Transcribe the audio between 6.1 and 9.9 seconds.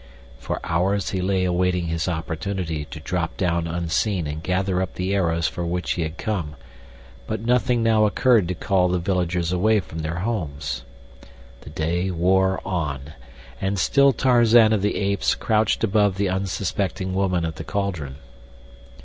come; but nothing now occurred to call the villagers away